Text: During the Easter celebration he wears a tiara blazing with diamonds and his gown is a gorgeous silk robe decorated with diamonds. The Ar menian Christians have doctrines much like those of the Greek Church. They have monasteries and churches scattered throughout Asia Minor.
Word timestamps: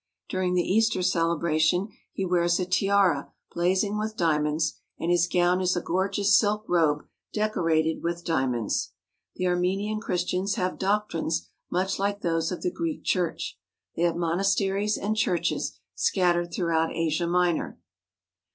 During 0.27 0.55
the 0.55 0.63
Easter 0.63 1.03
celebration 1.03 1.89
he 2.11 2.25
wears 2.25 2.59
a 2.59 2.65
tiara 2.65 3.31
blazing 3.53 3.99
with 3.99 4.17
diamonds 4.17 4.79
and 4.97 5.11
his 5.11 5.27
gown 5.27 5.61
is 5.61 5.75
a 5.75 5.79
gorgeous 5.79 6.35
silk 6.35 6.65
robe 6.67 7.05
decorated 7.33 8.01
with 8.01 8.25
diamonds. 8.25 8.93
The 9.35 9.45
Ar 9.45 9.55
menian 9.55 10.01
Christians 10.01 10.55
have 10.55 10.79
doctrines 10.79 11.49
much 11.69 11.99
like 11.99 12.21
those 12.21 12.51
of 12.51 12.63
the 12.63 12.71
Greek 12.71 13.03
Church. 13.03 13.59
They 13.95 14.01
have 14.01 14.15
monasteries 14.15 14.97
and 14.97 15.15
churches 15.15 15.77
scattered 15.93 16.51
throughout 16.51 16.89
Asia 16.91 17.27
Minor. 17.27 17.79